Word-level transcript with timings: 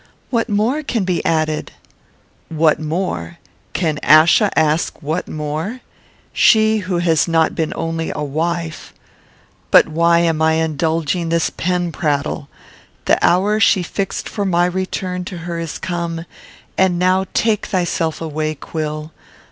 "What 0.31 0.49
more 0.49 0.81
can 0.81 1.03
be 1.03 1.23
added?" 1.23 1.73
"What 2.49 2.79
more? 2.79 3.37
Can 3.73 3.99
Achsa 4.01 4.49
ask 4.55 4.99
what 5.03 5.27
more? 5.27 5.81
She 6.33 6.79
who 6.79 6.97
has 6.97 7.27
not 7.27 7.53
been 7.53 7.71
only 7.75 8.09
a 8.11 8.23
wife" 8.23 8.95
But 9.69 9.87
why 9.87 10.17
am 10.21 10.41
I 10.41 10.53
indulging 10.53 11.29
this 11.29 11.51
pen 11.51 11.91
prattle? 11.91 12.49
The 13.05 13.23
hour 13.23 13.59
she 13.59 13.83
fixed 13.83 14.27
for 14.27 14.43
my 14.43 14.65
return 14.65 15.23
to 15.25 15.37
her 15.45 15.59
is 15.59 15.77
come, 15.77 16.25
and 16.79 16.97
now 16.97 17.27
take 17.35 17.67
thyself 17.67 18.19
away, 18.21 18.55
quill. 18.55 19.11